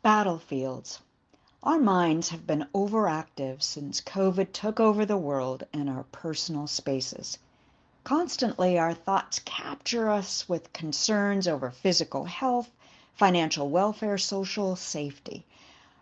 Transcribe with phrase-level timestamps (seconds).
[0.00, 1.00] Battlefields.
[1.64, 7.36] Our minds have been overactive since COVID took over the world and our personal spaces.
[8.04, 12.70] Constantly, our thoughts capture us with concerns over physical health,
[13.16, 15.44] financial welfare, social safety.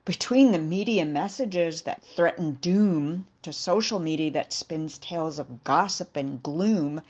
[0.05, 6.17] Between the media messages that threaten doom to social media that spins tales of gossip
[6.17, 7.01] and gloom,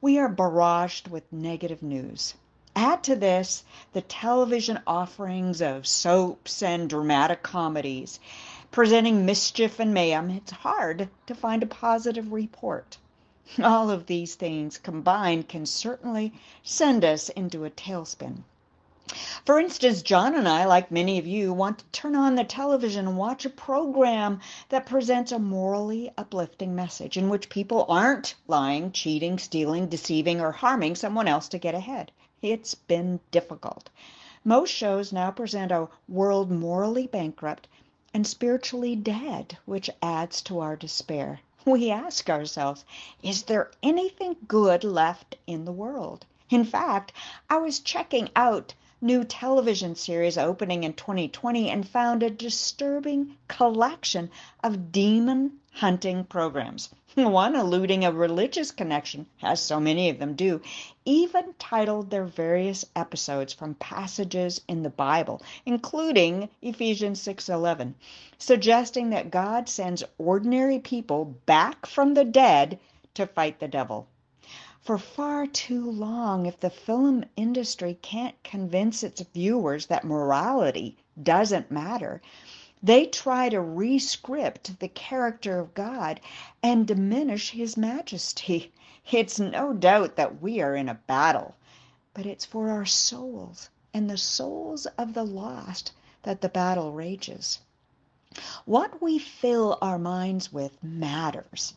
[0.00, 2.34] we are barraged with negative news.
[2.78, 3.64] Add to this
[3.94, 8.20] the television offerings of soaps and dramatic comedies
[8.70, 12.98] presenting mischief and mayhem, it's hard to find a positive report.
[13.62, 18.44] All of these things combined can certainly send us into a tailspin.
[19.46, 23.08] For instance, John and I, like many of you, want to turn on the television
[23.08, 28.92] and watch a program that presents a morally uplifting message in which people aren't lying,
[28.92, 32.12] cheating, stealing, deceiving, or harming someone else to get ahead.
[32.42, 33.88] It's been difficult.
[34.44, 37.66] Most shows now present a world morally bankrupt
[38.12, 41.40] and spiritually dead, which adds to our despair.
[41.64, 42.84] We ask ourselves,
[43.22, 46.26] is there anything good left in the world?
[46.50, 47.12] In fact,
[47.50, 54.30] I was checking out new television series opening in 2020 and found a disturbing collection
[54.62, 56.88] of demon hunting programs.
[57.14, 60.62] One alluding a religious connection, as so many of them do,
[61.04, 67.92] even titled their various episodes from passages in the Bible, including Ephesians 6:11,
[68.38, 72.78] suggesting that God sends ordinary people back from the dead
[73.12, 74.08] to fight the devil
[74.86, 81.72] for far too long if the film industry can't convince its viewers that morality doesn't
[81.72, 82.22] matter.
[82.82, 86.20] They try to rescript the character of God
[86.62, 88.70] and diminish his majesty.
[89.10, 91.54] It's no doubt that we are in a battle,
[92.12, 97.60] but it's for our souls and the souls of the lost that the battle rages.
[98.66, 101.72] What we fill our minds with matters.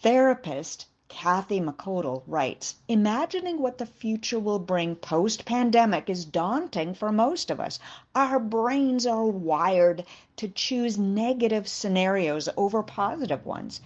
[0.00, 7.12] Therapist Kathy McCodle writes Imagining what the future will bring post pandemic is daunting for
[7.12, 7.78] most of us.
[8.14, 10.04] Our brains are wired
[10.36, 13.80] to choose negative scenarios over positive ones.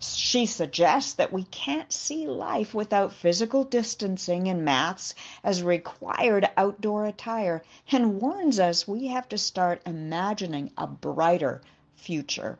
[0.00, 5.14] She suggests that we can't see life without physical distancing and masks
[5.44, 11.62] as required outdoor attire and warns us we have to start imagining a brighter
[11.94, 12.58] future.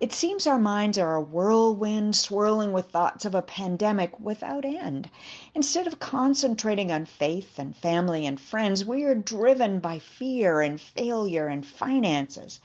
[0.00, 5.08] It seems our minds are a whirlwind swirling with thoughts of a pandemic without end.
[5.54, 10.80] Instead of concentrating on faith and family and friends, we are driven by fear and
[10.80, 12.60] failure and finances.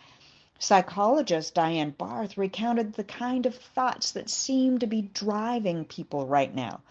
[0.57, 6.53] Psychologist Diane Barth recounted the kind of thoughts that seem to be driving people right
[6.53, 6.81] now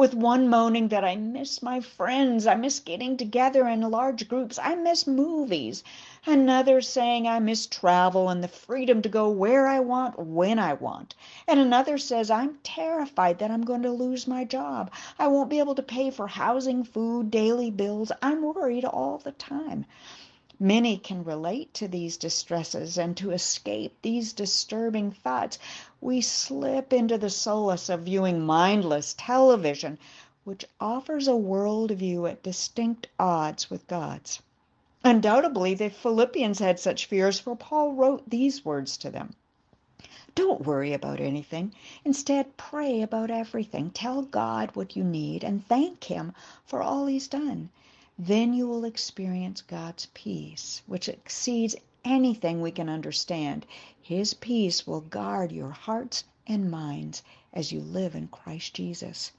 [0.00, 4.58] with one moaning that I miss my friends, I miss getting together in large groups,
[4.58, 5.84] I miss movies.
[6.24, 10.72] Another saying I miss travel and the freedom to go where I want, when I
[10.72, 11.14] want.
[11.46, 14.90] And another says I'm terrified that I'm going to lose my job.
[15.18, 18.10] I won't be able to pay for housing, food, daily bills.
[18.22, 19.84] I'm worried all the time.
[20.58, 25.58] Many can relate to these distresses, and to escape these disturbing thoughts,
[26.00, 29.98] we slip into the solace of viewing mindless television,
[30.44, 34.40] which offers a world view at distinct odds with God's.
[35.04, 39.34] Undoubtedly, the Philippians had such fears, for Paul wrote these words to them.
[40.34, 41.74] Don't worry about anything.
[42.04, 43.90] Instead, pray about everything.
[43.90, 46.32] Tell God what you need and thank Him
[46.64, 47.68] for all He's done
[48.26, 51.74] then you will experience God's peace, which exceeds
[52.04, 53.66] anything we can understand.
[54.00, 57.22] His peace will guard your hearts and minds
[57.52, 59.32] as you live in Christ Jesus.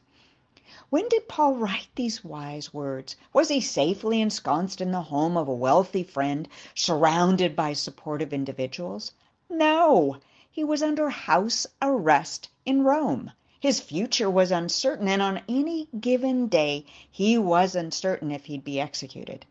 [0.90, 3.18] When did Paul write these wise words?
[3.34, 9.12] Was he safely ensconced in the home of a wealthy friend, surrounded by supportive individuals?
[9.50, 10.18] No,
[10.50, 13.32] he was under house arrest in Rome.
[13.60, 18.80] His future was uncertain, and on any given day he was uncertain if he'd be
[18.80, 19.46] executed.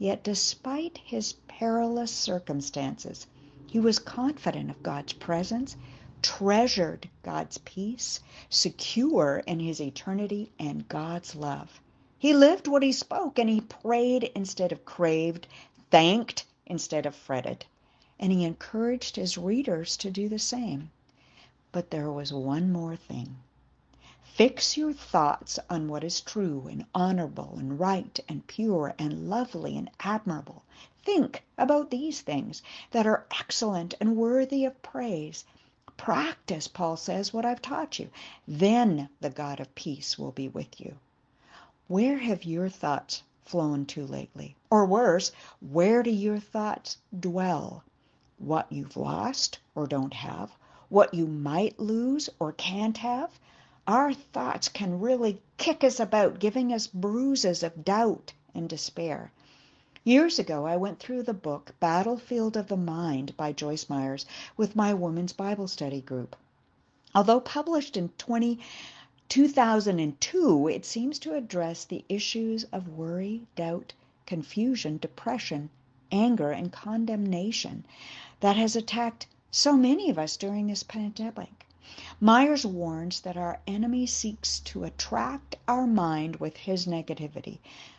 [0.00, 3.26] Yet, despite his perilous circumstances,
[3.66, 5.76] he was confident of God's presence,
[6.22, 11.80] treasured God's peace, secure in his eternity and God's love.
[12.18, 15.48] He lived what he spoke, and he prayed instead of craved,
[15.90, 17.64] thanked instead of fretted,
[18.20, 20.90] and he encouraged his readers to do the same.
[21.72, 23.36] But there was one more thing.
[24.38, 29.76] Fix your thoughts on what is true and honorable and right and pure and lovely
[29.76, 30.62] and admirable.
[31.02, 32.62] Think about these things
[32.92, 35.44] that are excellent and worthy of praise.
[35.96, 38.10] Practice, Paul says, what I've taught you.
[38.46, 40.94] Then the God of peace will be with you.
[41.88, 44.54] Where have your thoughts flown to lately?
[44.70, 47.82] Or worse, where do your thoughts dwell?
[48.38, 50.52] What you've lost or don't have?
[50.90, 53.36] What you might lose or can't have?
[53.88, 59.32] Our thoughts can really kick us about, giving us bruises of doubt and despair.
[60.04, 64.26] Years ago, I went through the book Battlefield of the Mind by Joyce Myers
[64.58, 66.36] with my women's Bible study group.
[67.14, 68.58] Although published in 20,
[69.30, 73.94] 2002, it seems to address the issues of worry, doubt,
[74.26, 75.70] confusion, depression,
[76.12, 77.86] anger, and condemnation
[78.40, 81.64] that has attacked so many of us during this pandemic.
[82.20, 87.58] Myers warns that our enemy seeks to attract our mind with his negativity,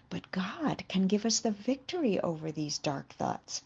[0.09, 3.61] but God can give us the victory over these dark thoughts.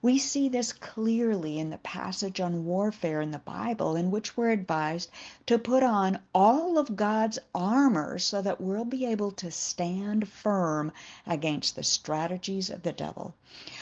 [0.00, 4.50] We see this clearly in the passage on warfare in the Bible, in which we're
[4.50, 5.10] advised
[5.46, 10.92] to put on all of God's armor so that we'll be able to stand firm
[11.26, 13.34] against the strategies of the devil.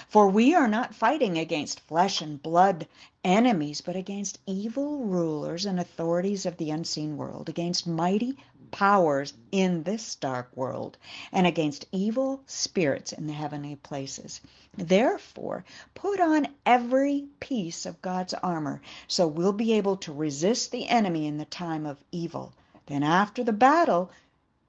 [0.09, 2.87] For we are not fighting against flesh and blood
[3.23, 8.39] enemies, but against evil rulers and authorities of the unseen world, against mighty
[8.71, 10.99] powers in this dark world
[11.33, 14.41] and against evil spirits in the heavenly places.
[14.77, 15.65] Therefore,
[15.95, 21.27] put on every piece of God's armor so we'll be able to resist the enemy
[21.27, 22.53] in the time of evil.
[22.87, 24.11] Then, after the battle,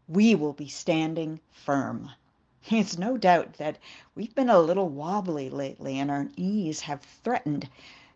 [0.08, 2.12] we will be standing firm.
[2.70, 3.78] It's no doubt that
[4.14, 7.70] we've been a little wobbly lately and our knees have threatened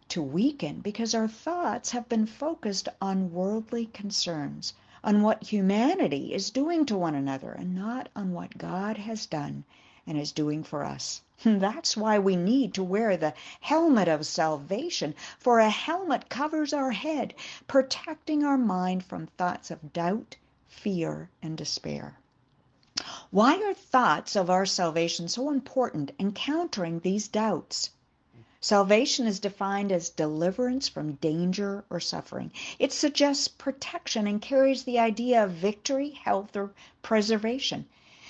[0.09, 6.51] to weaken because our thoughts have been focused on worldly concerns on what humanity is
[6.51, 9.63] doing to one another and not on what God has done
[10.05, 11.21] and is doing for us.
[11.43, 16.91] That's why we need to wear the helmet of salvation, for a helmet covers our
[16.91, 17.33] head,
[17.67, 20.35] protecting our mind from thoughts of doubt,
[20.67, 22.17] fear, and despair.
[23.31, 27.89] Why are thoughts of our salvation so important in countering these doubts?
[28.63, 32.51] Salvation is defined as deliverance from danger or suffering.
[32.77, 36.71] It suggests protection and carries the idea of victory, health, or
[37.01, 37.87] preservation.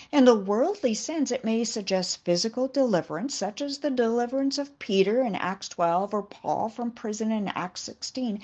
[0.10, 5.22] In the worldly sense, it may suggest physical deliverance, such as the deliverance of Peter
[5.22, 8.40] in Acts 12 or Paul from prison in Acts 16.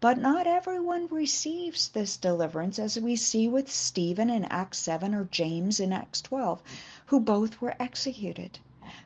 [0.00, 5.24] But not everyone receives this deliverance, as we see with Stephen in Acts 7 or
[5.24, 6.62] James in Acts 12,
[7.06, 8.60] who both were executed.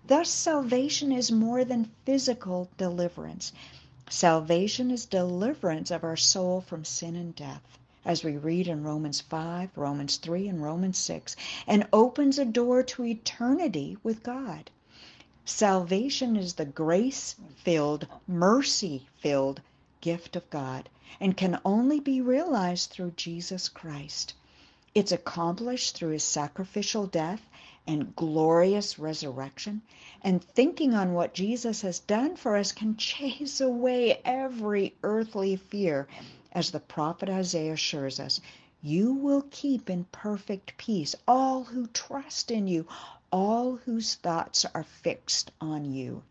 [0.08, 3.52] Thus, salvation is more than physical deliverance.
[4.08, 9.20] Salvation is deliverance of our soul from sin and death, as we read in Romans
[9.20, 11.34] 5, Romans 3, and Romans 6,
[11.66, 14.70] and opens a door to eternity with God.
[15.44, 19.60] Salvation is the grace filled, mercy filled
[20.00, 20.88] gift of God
[21.18, 24.34] and can only be realized through Jesus Christ.
[24.96, 27.42] It's accomplished through his sacrificial death
[27.86, 29.82] and glorious resurrection,
[30.22, 36.08] and thinking on what Jesus has done for us can chase away every earthly fear.
[36.50, 38.40] As the prophet Isaiah assures us,
[38.80, 42.86] you will keep in perfect peace all who trust in you,
[43.30, 46.22] all whose thoughts are fixed on you.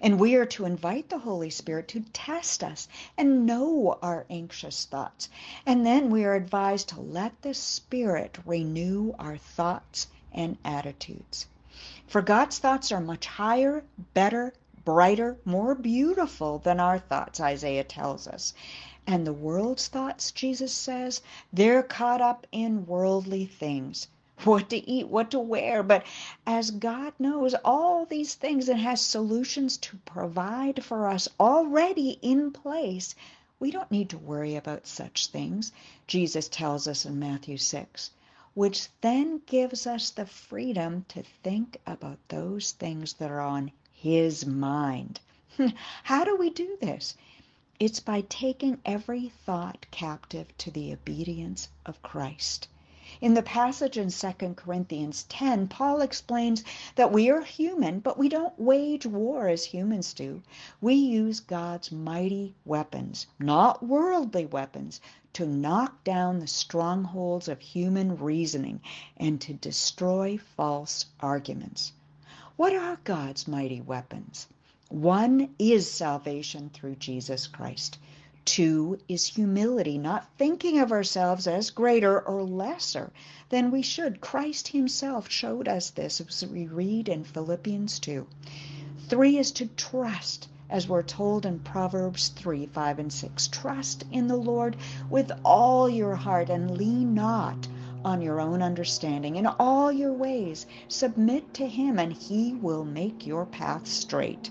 [0.00, 2.86] And we are to invite the Holy Spirit to test us
[3.16, 5.28] and know our anxious thoughts.
[5.66, 11.46] And then we are advised to let the Spirit renew our thoughts and attitudes.
[12.06, 14.52] For God's thoughts are much higher, better,
[14.84, 18.54] brighter, more beautiful than our thoughts, Isaiah tells us.
[19.06, 21.20] And the world's thoughts, Jesus says,
[21.52, 24.08] they're caught up in worldly things
[24.42, 25.82] what to eat, what to wear.
[25.82, 26.04] But
[26.46, 32.50] as God knows all these things and has solutions to provide for us already in
[32.50, 33.14] place,
[33.60, 35.70] we don't need to worry about such things,
[36.06, 38.10] Jesus tells us in Matthew 6
[38.54, 44.46] which then gives us the freedom to think about those things that are on His
[44.46, 45.18] mind.
[46.04, 47.16] How do we do this?
[47.80, 52.68] It's by taking every thought captive to the obedience of Christ.
[53.20, 56.64] In the passage in 2 Corinthians 10, Paul explains
[56.96, 60.42] that we are human, but we don't wage war as humans do.
[60.80, 65.00] We use God's mighty weapons, not worldly weapons,
[65.34, 68.80] to knock down the strongholds of human reasoning
[69.16, 71.92] and to destroy false arguments.
[72.56, 74.48] What are God's mighty weapons?
[74.88, 77.98] One is salvation through Jesus Christ.
[78.44, 83.10] Two is humility, not thinking of ourselves as greater or lesser
[83.48, 84.20] than we should.
[84.20, 88.26] Christ Himself showed us this as we read in Philippians 2.
[89.08, 93.48] Three is to trust as we're told in Proverbs 3 5 and 6.
[93.48, 94.76] Trust in the Lord
[95.08, 97.68] with all your heart and lean not
[98.04, 99.36] on your own understanding.
[99.36, 104.50] In all your ways, submit to Him, and He will make your path straight.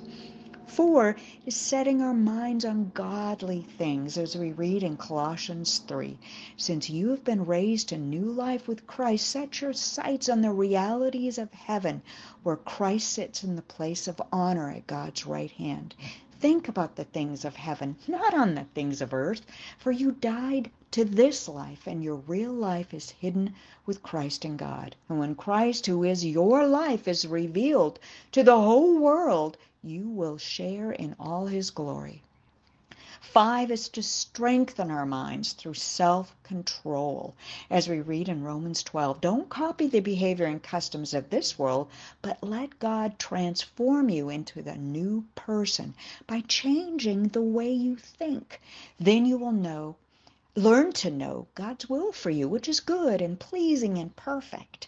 [0.75, 6.17] Four is setting our minds on godly things, as we read in Colossians 3.
[6.57, 10.51] Since you have been raised to new life with Christ, set your sights on the
[10.51, 12.01] realities of heaven,
[12.41, 15.93] where Christ sits in the place of honor at God's right hand.
[16.39, 19.45] Think about the things of heaven, not on the things of earth,
[19.77, 23.53] for you died to this life, and your real life is hidden
[23.85, 24.95] with Christ in God.
[25.07, 27.99] And when Christ, who is your life, is revealed
[28.31, 32.21] to the whole world, you will share in all his glory.
[33.19, 37.33] Five is to strengthen our minds through self control.
[37.69, 41.89] As we read in Romans 12, don't copy the behavior and customs of this world,
[42.21, 45.95] but let God transform you into the new person
[46.27, 48.61] by changing the way you think.
[48.99, 49.95] Then you will know,
[50.55, 54.87] learn to know God's will for you, which is good and pleasing and perfect.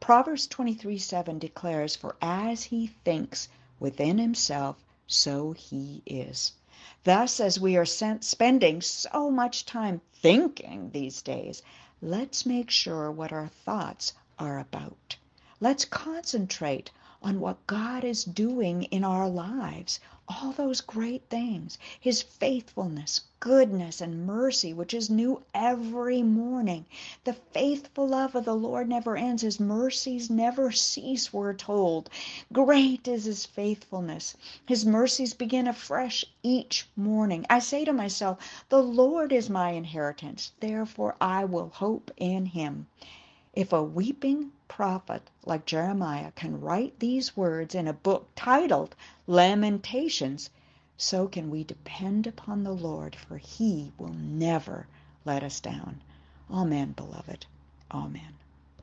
[0.00, 3.48] Proverbs 23 7 declares, For as he thinks,
[3.80, 6.52] within himself, so he is.
[7.02, 11.62] Thus, as we are spending so much time thinking these days,
[12.00, 15.16] let's make sure what our thoughts are about.
[15.60, 16.90] Let's concentrate
[17.22, 24.00] on what God is doing in our lives, all those great things, His faithfulness, goodness,
[24.00, 26.86] and mercy, which is new every morning.
[27.24, 29.42] The faithful love of the Lord never ends.
[29.42, 32.08] His mercies never cease, we're told.
[32.52, 34.36] Great is His faithfulness.
[34.64, 37.44] His mercies begin afresh each morning.
[37.50, 42.86] I say to myself, The Lord is my inheritance, therefore I will hope in Him.
[43.52, 48.94] If a weeping prophet like Jeremiah can write these words in a book titled
[49.26, 50.48] Lamentations,
[50.96, 54.86] so can we depend upon the Lord, for he will never
[55.24, 56.00] let us down.
[56.50, 57.46] Amen, beloved.
[57.90, 58.39] Amen.